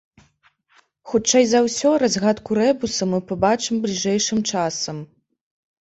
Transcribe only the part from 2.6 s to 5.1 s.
рэбуса мы пабачым бліжэйшым часам.